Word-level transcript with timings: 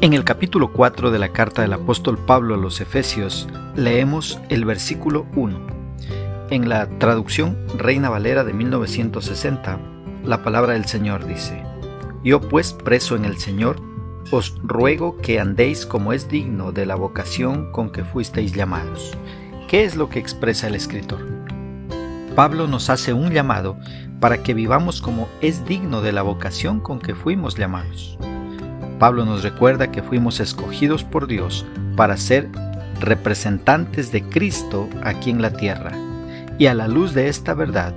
En 0.00 0.12
el 0.12 0.22
capítulo 0.22 0.72
4 0.72 1.10
de 1.10 1.18
la 1.18 1.30
carta 1.30 1.62
del 1.62 1.72
apóstol 1.72 2.18
Pablo 2.18 2.54
a 2.54 2.56
los 2.56 2.80
Efesios 2.80 3.48
leemos 3.74 4.38
el 4.48 4.64
versículo 4.64 5.26
1. 5.34 5.58
En 6.50 6.68
la 6.68 6.88
traducción 7.00 7.58
Reina 7.76 8.08
Valera 8.08 8.44
de 8.44 8.52
1960, 8.52 9.80
la 10.22 10.44
palabra 10.44 10.74
del 10.74 10.84
Señor 10.84 11.26
dice, 11.26 11.64
Yo 12.22 12.40
pues 12.40 12.72
preso 12.72 13.16
en 13.16 13.24
el 13.24 13.38
Señor, 13.38 13.82
os 14.30 14.54
ruego 14.62 15.16
que 15.16 15.40
andéis 15.40 15.84
como 15.84 16.12
es 16.12 16.28
digno 16.28 16.70
de 16.70 16.86
la 16.86 16.94
vocación 16.94 17.72
con 17.72 17.90
que 17.90 18.04
fuisteis 18.04 18.52
llamados. 18.52 19.18
¿Qué 19.66 19.82
es 19.82 19.96
lo 19.96 20.08
que 20.08 20.20
expresa 20.20 20.68
el 20.68 20.76
escritor? 20.76 21.26
Pablo 22.36 22.68
nos 22.68 22.88
hace 22.88 23.12
un 23.12 23.32
llamado 23.32 23.76
para 24.20 24.44
que 24.44 24.54
vivamos 24.54 25.02
como 25.02 25.28
es 25.40 25.64
digno 25.66 26.02
de 26.02 26.12
la 26.12 26.22
vocación 26.22 26.78
con 26.78 27.00
que 27.00 27.16
fuimos 27.16 27.56
llamados. 27.56 28.16
Pablo 28.98 29.24
nos 29.24 29.42
recuerda 29.42 29.90
que 29.90 30.02
fuimos 30.02 30.40
escogidos 30.40 31.04
por 31.04 31.26
Dios 31.26 31.64
para 31.96 32.16
ser 32.16 32.48
representantes 33.00 34.10
de 34.10 34.22
Cristo 34.22 34.88
aquí 35.02 35.30
en 35.30 35.40
la 35.40 35.52
tierra. 35.52 35.92
Y 36.58 36.66
a 36.66 36.74
la 36.74 36.88
luz 36.88 37.14
de 37.14 37.28
esta 37.28 37.54
verdad, 37.54 37.94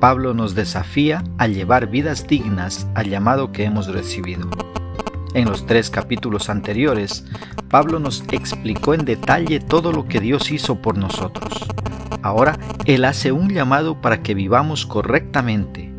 Pablo 0.00 0.34
nos 0.34 0.54
desafía 0.54 1.24
a 1.38 1.46
llevar 1.46 1.86
vidas 1.86 2.26
dignas 2.26 2.86
al 2.94 3.08
llamado 3.08 3.52
que 3.52 3.64
hemos 3.64 3.86
recibido. 3.86 4.50
En 5.34 5.46
los 5.46 5.64
tres 5.64 5.88
capítulos 5.88 6.50
anteriores, 6.50 7.24
Pablo 7.70 7.98
nos 7.98 8.22
explicó 8.32 8.92
en 8.92 9.06
detalle 9.06 9.60
todo 9.60 9.92
lo 9.92 10.06
que 10.06 10.20
Dios 10.20 10.50
hizo 10.50 10.82
por 10.82 10.98
nosotros. 10.98 11.66
Ahora 12.20 12.58
Él 12.84 13.06
hace 13.06 13.32
un 13.32 13.48
llamado 13.48 14.02
para 14.02 14.22
que 14.22 14.34
vivamos 14.34 14.84
correctamente. 14.84 15.91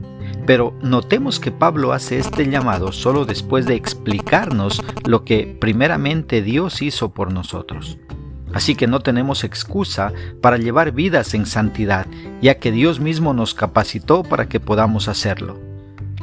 Pero 0.45 0.73
notemos 0.81 1.39
que 1.39 1.51
Pablo 1.51 1.93
hace 1.93 2.17
este 2.17 2.49
llamado 2.49 2.91
solo 2.91 3.25
después 3.25 3.65
de 3.65 3.75
explicarnos 3.75 4.83
lo 5.05 5.23
que 5.23 5.57
primeramente 5.59 6.41
Dios 6.41 6.81
hizo 6.81 7.13
por 7.13 7.31
nosotros. 7.31 7.97
Así 8.53 8.75
que 8.75 8.87
no 8.87 8.99
tenemos 8.99 9.43
excusa 9.43 10.13
para 10.41 10.57
llevar 10.57 10.91
vidas 10.91 11.33
en 11.33 11.45
santidad, 11.45 12.05
ya 12.41 12.59
que 12.59 12.71
Dios 12.71 12.99
mismo 12.99 13.33
nos 13.33 13.53
capacitó 13.53 14.23
para 14.23 14.47
que 14.47 14.59
podamos 14.59 15.07
hacerlo. 15.07 15.59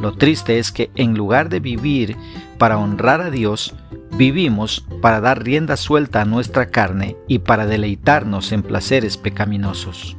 Lo 0.00 0.12
triste 0.17 0.58
es 0.58 0.70
que 0.70 0.91
en 0.95 1.14
lugar 1.14 1.48
de 1.48 1.61
vivir 1.61 2.17
para 2.56 2.78
honrar 2.78 3.20
a 3.20 3.30
Dios, 3.30 3.75
vivimos 4.17 4.86
para 5.02 5.20
dar 5.20 5.42
rienda 5.42 5.77
suelta 5.77 6.23
a 6.23 6.25
nuestra 6.25 6.67
carne 6.67 7.17
y 7.27 7.41
para 7.41 7.67
deleitarnos 7.67 8.52
en 8.52 8.62
placeres 8.62 9.17
pecaminosos. 9.17 10.17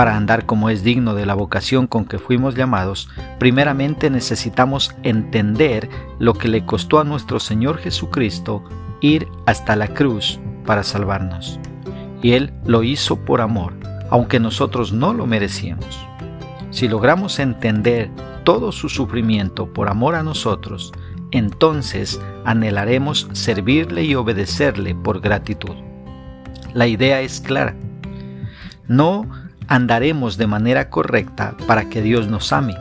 Para 0.00 0.16
andar 0.16 0.46
como 0.46 0.70
es 0.70 0.82
digno 0.82 1.14
de 1.14 1.26
la 1.26 1.34
vocación 1.34 1.86
con 1.86 2.06
que 2.06 2.18
fuimos 2.18 2.54
llamados, 2.54 3.10
primeramente 3.38 4.08
necesitamos 4.08 4.94
entender 5.02 5.90
lo 6.18 6.32
que 6.32 6.48
le 6.48 6.64
costó 6.64 7.00
a 7.00 7.04
nuestro 7.04 7.38
Señor 7.38 7.76
Jesucristo 7.76 8.64
ir 9.02 9.28
hasta 9.44 9.76
la 9.76 9.88
cruz 9.88 10.40
para 10.64 10.84
salvarnos. 10.84 11.60
Y 12.22 12.32
Él 12.32 12.50
lo 12.64 12.82
hizo 12.82 13.16
por 13.26 13.42
amor, 13.42 13.74
aunque 14.08 14.40
nosotros 14.40 14.90
no 14.90 15.12
lo 15.12 15.26
merecíamos. 15.26 15.98
Si 16.70 16.88
logramos 16.88 17.38
entender 17.38 18.10
todo 18.42 18.72
su 18.72 18.88
sufrimiento 18.88 19.70
por 19.70 19.90
amor 19.90 20.14
a 20.14 20.22
nosotros, 20.22 20.92
entonces 21.30 22.18
anhelaremos 22.46 23.28
servirle 23.34 24.04
y 24.04 24.14
obedecerle 24.14 24.94
por 24.94 25.20
gratitud. 25.20 25.76
La 26.72 26.86
idea 26.86 27.20
es 27.20 27.42
clara. 27.42 27.76
No 28.88 29.49
andaremos 29.70 30.36
de 30.36 30.48
manera 30.48 30.90
correcta 30.90 31.54
para 31.66 31.88
que 31.88 32.02
Dios 32.02 32.28
nos 32.28 32.52
ame, 32.52 32.74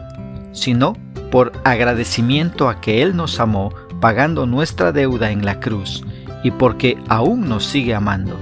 sino 0.52 0.98
por 1.32 1.54
agradecimiento 1.64 2.68
a 2.68 2.82
que 2.82 3.04
Él 3.04 3.16
nos 3.16 3.40
amó 3.40 3.72
pagando 4.02 4.48
nuestra 4.48 4.92
deuda 4.92 5.32
en 5.32 5.46
la 5.46 5.60
cruz 5.60 6.04
y 6.44 6.50
porque 6.52 6.98
aún 7.08 7.48
nos 7.48 7.66
sigue 7.66 7.94
amando. 7.94 8.36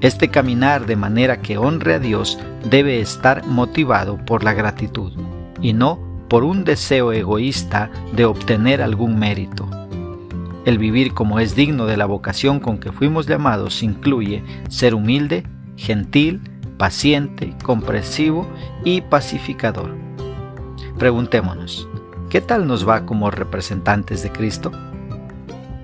Este 0.00 0.28
caminar 0.28 0.86
de 0.86 0.94
manera 0.94 1.42
que 1.42 1.58
honre 1.58 1.94
a 1.94 1.98
Dios 1.98 2.38
debe 2.64 3.00
estar 3.00 3.44
motivado 3.44 4.16
por 4.24 4.44
la 4.44 4.54
gratitud 4.54 5.12
y 5.60 5.72
no 5.72 5.98
por 6.28 6.44
un 6.44 6.62
deseo 6.62 7.12
egoísta 7.12 7.90
de 8.14 8.26
obtener 8.26 8.80
algún 8.80 9.18
mérito. 9.18 9.68
El 10.64 10.78
vivir 10.78 11.14
como 11.14 11.40
es 11.40 11.56
digno 11.56 11.86
de 11.86 11.96
la 11.96 12.06
vocación 12.06 12.60
con 12.60 12.78
que 12.78 12.92
fuimos 12.92 13.26
llamados 13.26 13.82
incluye 13.82 14.44
ser 14.68 14.94
humilde, 14.94 15.42
gentil, 15.76 16.42
paciente, 16.80 17.54
comprensivo 17.62 18.48
y 18.84 19.02
pacificador. 19.02 19.94
Preguntémonos, 20.98 21.86
¿qué 22.30 22.40
tal 22.40 22.66
nos 22.66 22.88
va 22.88 23.04
como 23.04 23.30
representantes 23.30 24.22
de 24.22 24.32
Cristo? 24.32 24.70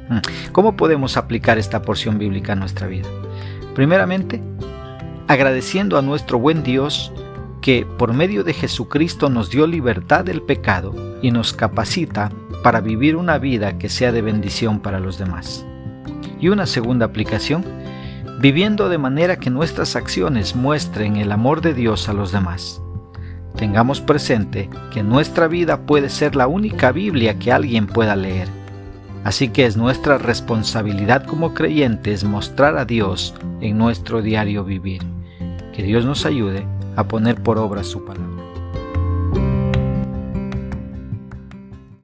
Hmm, 0.09 0.21
¿Cómo 0.53 0.75
podemos 0.75 1.19
aplicar 1.19 1.59
esta 1.59 1.83
porción 1.83 2.17
bíblica 2.17 2.55
a 2.55 2.57
nuestra 2.57 2.87
vida? 2.87 3.07
Primeramente, 3.75 4.41
agradeciendo 5.29 5.99
a 5.99 6.03
nuestro 6.03 6.39
buen 6.39 6.63
Dios 6.63 7.13
que 7.61 7.85
por 7.99 8.15
medio 8.15 8.43
de 8.43 8.55
Jesucristo 8.55 9.29
nos 9.29 9.51
dio 9.51 9.67
libertad 9.67 10.25
del 10.25 10.41
pecado 10.41 10.95
y 11.21 11.31
nos 11.31 11.53
capacita 11.53 12.33
para 12.63 12.81
vivir 12.81 13.17
una 13.17 13.37
vida 13.37 13.77
que 13.77 13.91
sea 13.91 14.13
de 14.13 14.23
bendición 14.23 14.81
para 14.81 14.99
los 14.99 15.19
demás. 15.19 15.67
Y 16.41 16.49
una 16.49 16.65
segunda 16.65 17.05
aplicación, 17.05 17.67
viviendo 18.41 18.89
de 18.89 18.99
manera 18.99 19.37
que 19.37 19.51
nuestras 19.51 19.97
acciones 19.97 20.57
muestren 20.57 21.17
el 21.17 21.33
amor 21.33 21.61
de 21.61 21.75
Dios 21.75 22.09
a 22.09 22.13
los 22.13 22.33
demás. 22.33 22.83
Tengamos 23.57 24.01
presente 24.01 24.69
que 24.93 25.03
nuestra 25.03 25.49
vida 25.49 25.83
puede 25.87 26.11
ser 26.11 26.37
la 26.37 26.47
única 26.47 26.93
Biblia 26.93 27.39
que 27.39 27.53
alguien 27.53 27.87
pueda 27.87 28.15
leer 28.17 28.49
Así 29.27 29.49
que 29.49 29.67
es 29.67 29.77
nuestra 29.77 30.19
responsabilidad 30.19 31.25
como 31.27 31.53
creyentes 31.53 32.23
mostrar 32.23 32.79
a 32.79 32.85
Dios 32.85 33.35
en 33.61 33.77
nuestro 33.77 34.23
diario 34.23 34.63
vivir. 34.63 35.03
Que 35.75 35.83
Dios 35.83 36.05
nos 36.05 36.25
ayude 36.25 36.65
a 36.95 37.09
poner 37.09 37.43
por 37.43 37.59
obra 37.59 37.83
su 37.83 38.05
palabra. 38.05 38.46